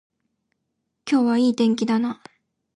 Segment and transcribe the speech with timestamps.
[1.07, 2.23] 今日はいい天気だな